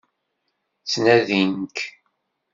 Ttnadin-k. 0.81 1.77